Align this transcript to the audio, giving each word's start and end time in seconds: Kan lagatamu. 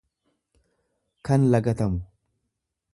Kan 1.29 1.41
lagatamu. 1.51 1.99